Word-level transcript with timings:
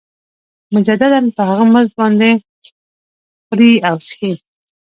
مجدداً 0.75 1.19
په 1.35 1.41
هغه 1.49 1.65
مزد 1.73 1.91
باندې 1.99 2.29
خوري 3.45 3.71
او 3.87 3.95
څښي 4.05 4.31